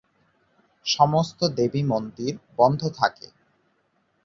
সমস্ত 0.85 1.39
দেবী 1.57 1.81
মন্দির 1.83 2.33
বন্ধ 2.57 2.81
থাকে। 2.91 3.27